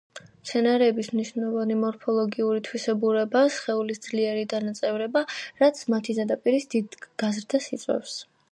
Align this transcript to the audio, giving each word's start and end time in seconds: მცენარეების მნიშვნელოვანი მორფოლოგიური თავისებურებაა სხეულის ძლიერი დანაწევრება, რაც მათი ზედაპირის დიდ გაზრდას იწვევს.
მცენარეების 0.43 1.09
მნიშვნელოვანი 1.17 1.75
მორფოლოგიური 1.81 2.63
თავისებურებაა 2.69 3.51
სხეულის 3.57 4.03
ძლიერი 4.07 4.47
დანაწევრება, 4.55 5.23
რაც 5.63 5.83
მათი 5.97 6.19
ზედაპირის 6.23 6.69
დიდ 6.75 7.01
გაზრდას 7.25 7.73
იწვევს. 7.79 8.17